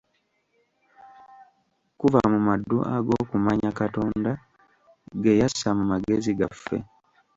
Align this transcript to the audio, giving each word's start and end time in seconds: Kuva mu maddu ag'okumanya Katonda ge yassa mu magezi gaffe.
Kuva 1.99 2.19
mu 2.31 2.39
maddu 2.47 2.77
ag'okumanya 2.95 3.69
Katonda 3.79 4.31
ge 5.21 5.33
yassa 5.41 5.69
mu 5.77 5.83
magezi 5.91 6.31
gaffe. 6.39 6.77